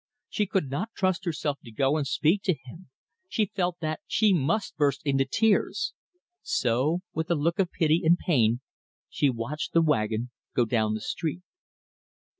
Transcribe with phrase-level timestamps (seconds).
[0.29, 2.89] She could not trust herself to go and speak to him.
[3.29, 5.93] She felt that she must burst into tears.
[6.41, 8.61] So, with a look of pity and pain,
[9.09, 11.43] she watched the wagon go down the street.